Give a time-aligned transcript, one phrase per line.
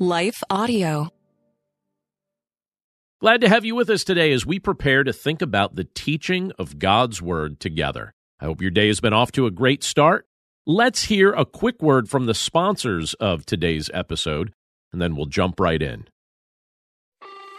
[0.00, 1.08] Life Audio.
[3.20, 6.52] Glad to have you with us today as we prepare to think about the teaching
[6.56, 8.14] of God's Word together.
[8.38, 10.28] I hope your day has been off to a great start.
[10.64, 14.52] Let's hear a quick word from the sponsors of today's episode,
[14.92, 16.06] and then we'll jump right in.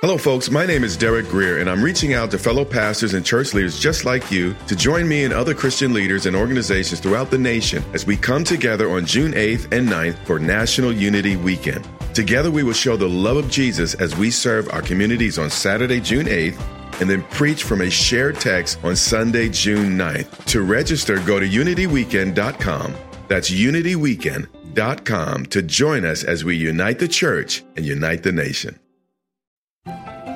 [0.00, 0.48] Hello, folks.
[0.48, 3.80] My name is Derek Greer, and I'm reaching out to fellow pastors and church leaders
[3.80, 7.82] just like you to join me and other Christian leaders and organizations throughout the nation
[7.94, 11.84] as we come together on June 8th and 9th for National Unity Weekend.
[12.18, 16.00] Together, we will show the love of Jesus as we serve our communities on Saturday,
[16.00, 16.60] June 8th,
[17.00, 20.46] and then preach from a shared text on Sunday, June 9th.
[20.46, 22.94] To register, go to unityweekend.com.
[23.28, 28.80] That's unityweekend.com to join us as we unite the church and unite the nation.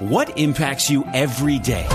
[0.00, 1.86] What impacts you every day?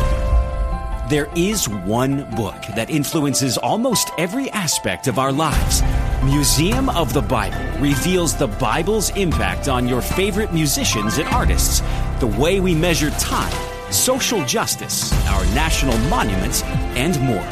[1.09, 5.81] There is one book that influences almost every aspect of our lives.
[6.23, 11.81] Museum of the Bible reveals the Bible's impact on your favorite musicians and artists,
[12.22, 13.52] the way we measure time,
[13.92, 16.64] social justice, our national monuments,
[16.95, 17.44] and more.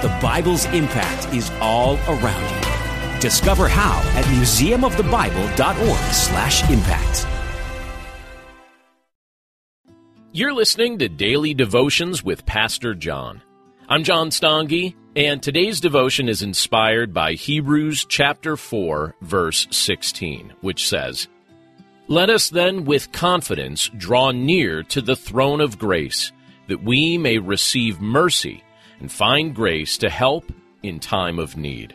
[0.00, 2.60] The Bible's impact is all around you.
[3.20, 7.26] Discover how at museumofthebible.org/impact.
[10.30, 13.42] You're listening to Daily Devotions with Pastor John.
[13.86, 20.88] I'm John Stange, and today's devotion is inspired by Hebrews chapter 4, verse 16, which
[20.88, 21.28] says,
[22.08, 26.32] Let us then with confidence draw near to the throne of grace,
[26.66, 28.64] that we may receive mercy
[29.00, 30.50] and find grace to help
[30.82, 31.94] in time of need.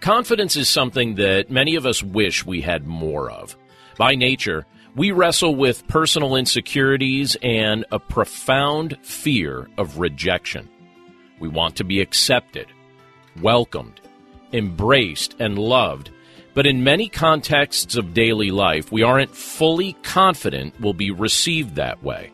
[0.00, 3.56] Confidence is something that many of us wish we had more of.
[3.96, 10.68] By nature, we wrestle with personal insecurities and a profound fear of rejection.
[11.40, 12.66] We want to be accepted,
[13.40, 14.00] welcomed,
[14.52, 16.10] embraced, and loved,
[16.54, 22.02] but in many contexts of daily life, we aren't fully confident we'll be received that
[22.02, 22.30] way.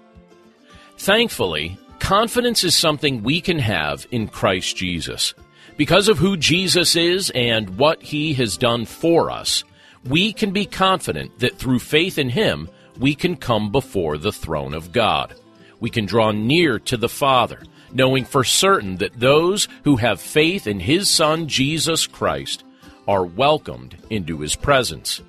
[0.98, 5.34] Thankfully, confidence is something we can have in Christ Jesus.
[5.76, 9.62] Because of who Jesus is and what he has done for us,
[10.04, 14.74] we can be confident that through faith in Him, we can come before the throne
[14.74, 15.34] of God.
[15.80, 20.66] We can draw near to the Father, knowing for certain that those who have faith
[20.66, 22.64] in His Son, Jesus Christ,
[23.06, 25.22] are welcomed into His presence.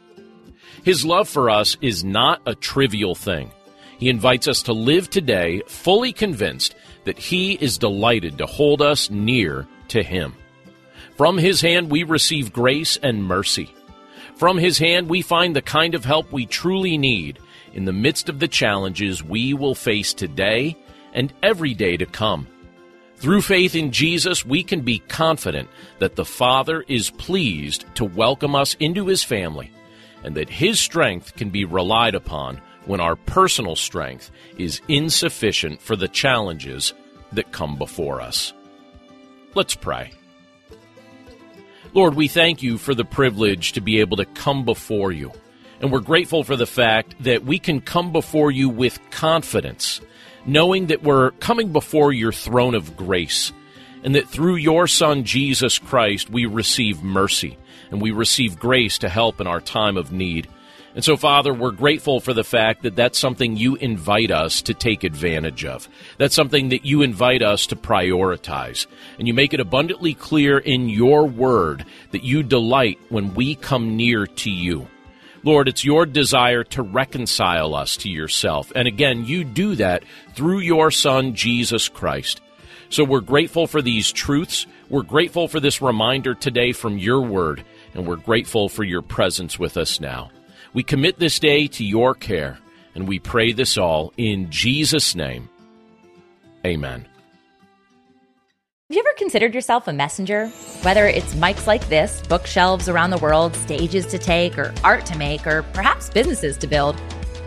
[0.84, 3.52] His love for us is not a trivial thing.
[3.98, 9.10] He invites us to live today fully convinced that He is delighted to hold us
[9.10, 10.34] near to Him.
[11.18, 13.74] From His hand we receive grace and mercy.
[14.40, 17.40] From His hand, we find the kind of help we truly need
[17.74, 20.78] in the midst of the challenges we will face today
[21.14, 22.48] and every day to come.
[23.18, 25.68] Through faith in Jesus, we can be confident
[25.98, 29.74] that the Father is pleased to welcome us into His family
[30.24, 35.98] and that His strength can be relied upon when our personal strength is insufficient for
[35.98, 36.94] the challenges
[37.34, 38.54] that come before us.
[39.54, 40.14] Let's pray.
[41.94, 45.32] Lord, we thank you for the privilege to be able to come before you.
[45.82, 50.02] And we're grateful for the fact that we can come before you with confidence,
[50.46, 53.52] knowing that we're coming before your throne of grace,
[54.04, 57.58] and that through your Son, Jesus Christ, we receive mercy
[57.92, 60.48] and we receive grace to help in our time of need.
[60.96, 64.74] And so, Father, we're grateful for the fact that that's something you invite us to
[64.74, 65.88] take advantage of.
[66.18, 68.88] That's something that you invite us to prioritize.
[69.18, 73.96] And you make it abundantly clear in your word that you delight when we come
[73.96, 74.88] near to you.
[75.44, 78.72] Lord, it's your desire to reconcile us to yourself.
[78.76, 82.42] And again, you do that through your Son, Jesus Christ.
[82.90, 84.66] So we're grateful for these truths.
[84.90, 87.64] We're grateful for this reminder today from your word.
[87.94, 90.32] And we're grateful for your presence with us now.
[90.74, 92.60] We commit this day to your care,
[92.94, 95.50] and we pray this all in Jesus' name.
[96.64, 97.08] Amen.
[98.90, 100.48] Have you ever considered yourself a messenger?
[100.84, 105.18] Whether it's mics like this, bookshelves around the world, stages to take, or art to
[105.18, 106.96] make, or perhaps businesses to build,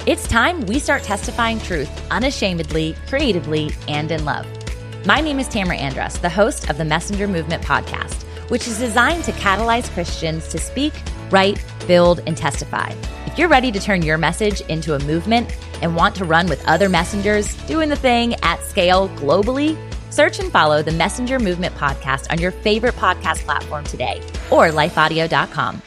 [0.04, 4.46] it's time we start testifying truth unashamedly, creatively, and in love.
[5.06, 9.22] My name is Tamara Andress, the host of the Messenger Movement podcast, which is designed
[9.24, 10.92] to catalyze Christians to speak,
[11.32, 12.94] write, build, and testify.
[13.26, 16.64] If you're ready to turn your message into a movement and want to run with
[16.68, 19.76] other messengers doing the thing at scale globally,
[20.10, 24.20] search and follow the Messenger Movement podcast on your favorite podcast platform today
[24.50, 25.82] or lifeaudio.com.